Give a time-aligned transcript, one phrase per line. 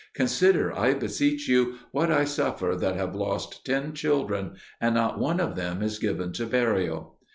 [0.15, 5.39] Consider, I beseech you, what I suffer that have lost ten children, and not one
[5.39, 7.19] of them is given to burial."